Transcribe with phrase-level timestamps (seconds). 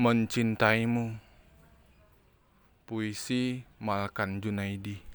[0.00, 1.20] Mencintaimu.
[2.88, 5.09] Puisi Malkan Junaidi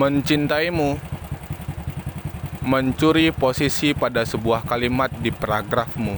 [0.00, 0.96] Mencintaimu
[2.64, 6.16] Mencuri posisi pada sebuah kalimat di paragrafmu.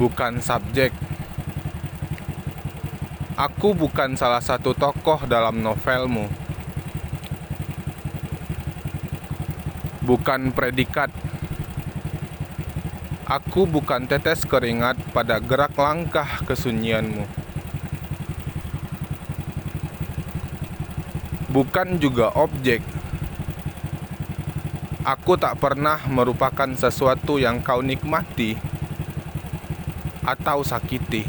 [0.00, 0.96] Bukan subjek.
[3.36, 6.24] Aku bukan salah satu tokoh dalam novelmu.
[10.08, 11.12] Bukan predikat.
[13.28, 17.41] Aku bukan tetes keringat pada gerak langkah kesunyianmu.
[21.52, 22.80] Bukan juga objek.
[25.04, 28.56] Aku tak pernah merupakan sesuatu yang kau nikmati
[30.24, 31.28] atau sakiti.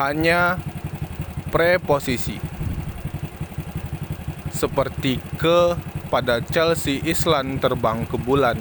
[0.00, 0.56] Hanya
[1.52, 2.40] preposisi.
[4.48, 5.76] Seperti ke
[6.08, 8.56] pada Chelsea Island terbang ke bulan.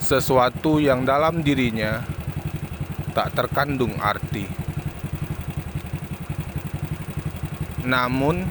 [0.00, 2.00] Sesuatu yang dalam dirinya
[3.12, 4.67] tak terkandung arti.
[7.88, 8.44] Namun,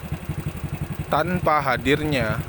[1.14, 2.42] tanpa hadirnya,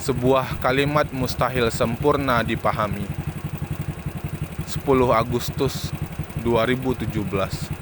[0.00, 3.04] sebuah kalimat mustahil sempurna dipahami.
[4.64, 5.92] 10 Agustus
[6.40, 7.81] 2017